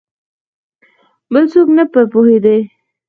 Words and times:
بل 1.33 1.43
څوک 1.53 1.67
نه 1.77 1.83
په 1.93 2.01
پوهېدی! 2.11 2.59